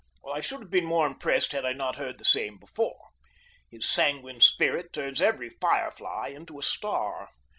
[0.27, 3.09] I should have been more impressed had I not heard the same before.
[3.69, 7.29] His sanguine spirit turns every fire fly into a star.